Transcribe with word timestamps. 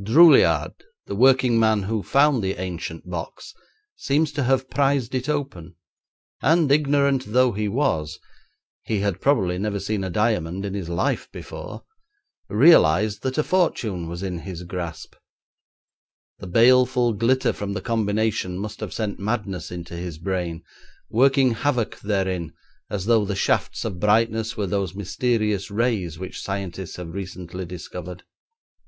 Droulliard, 0.00 0.72
the 1.06 1.16
working 1.16 1.58
man 1.58 1.82
who 1.82 2.04
found 2.04 2.44
the 2.44 2.60
ancient 2.60 3.10
box, 3.10 3.52
seems 3.96 4.30
to 4.30 4.44
have 4.44 4.70
prised 4.70 5.16
it 5.16 5.28
open, 5.28 5.74
and 6.40 6.70
ignorant 6.70 7.24
though 7.32 7.50
he 7.50 7.66
was 7.66 8.20
he 8.84 9.00
had 9.00 9.20
probably 9.20 9.58
never 9.58 9.80
seen 9.80 10.04
a 10.04 10.08
diamond 10.08 10.64
in 10.64 10.74
his 10.74 10.88
life 10.88 11.28
before 11.32 11.82
realised 12.48 13.24
that 13.24 13.36
a 13.36 13.42
fortune 13.42 14.06
was 14.08 14.22
in 14.22 14.38
his 14.38 14.62
grasp. 14.62 15.16
The 16.38 16.46
baleful 16.46 17.12
glitter 17.12 17.52
from 17.52 17.72
the 17.72 17.80
combination 17.82 18.58
must 18.60 18.78
have 18.78 18.94
sent 18.94 19.18
madness 19.18 19.72
into 19.72 19.96
his 19.96 20.18
brain, 20.18 20.62
working 21.08 21.50
havoc 21.54 21.98
therein 21.98 22.54
as 22.88 23.06
though 23.06 23.24
the 23.24 23.34
shafts 23.34 23.84
of 23.84 23.98
brightness 23.98 24.56
were 24.56 24.68
those 24.68 24.94
mysterious 24.94 25.68
rays 25.68 26.16
which 26.16 26.40
scientists 26.42 26.94
have 26.94 27.12
recently 27.12 27.64
discovered. 27.66 28.22